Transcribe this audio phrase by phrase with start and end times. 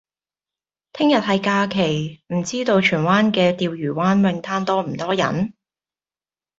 [0.93, 5.53] 聽日係假期，唔知道荃灣嘅釣魚灣泳灘多唔多人？